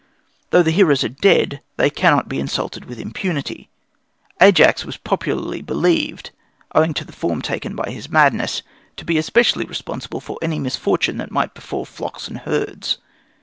Though 0.49 0.63
the 0.63 0.71
heroes 0.71 1.03
are 1.03 1.09
dead, 1.09 1.61
they 1.77 1.91
cannot 1.91 2.27
be 2.27 2.39
insulted 2.39 2.85
with 2.85 2.99
impunity. 2.99 3.69
Ajax 4.41 4.83
was 4.83 4.97
popularly 4.97 5.61
believed, 5.61 6.31
owing 6.73 6.95
to 6.95 7.05
the 7.05 7.11
form 7.13 7.39
taken 7.43 7.75
by 7.75 7.91
his 7.91 8.09
madness, 8.09 8.63
to 8.97 9.05
be 9.05 9.19
especially 9.19 9.65
responsible 9.67 10.19
for 10.19 10.39
any 10.41 10.57
misfortune 10.57 11.17
that 11.17 11.29
might 11.29 11.53
befall 11.53 11.85
flocks 11.85 12.27
and 12.27 12.39
herds. 12.39 12.97